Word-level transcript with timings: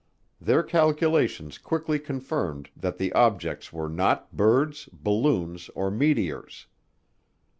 Their 0.41 0.63
calculations 0.63 1.59
quickly 1.59 1.99
confirmed 1.99 2.71
that 2.75 2.97
the 2.97 3.13
objects 3.13 3.71
were 3.71 3.87
not 3.87 4.35
birds, 4.35 4.89
balloons, 4.91 5.69
or 5.75 5.91
meteors. 5.91 6.65